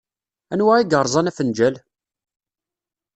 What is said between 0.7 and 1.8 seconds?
i yerẓan afenǧal?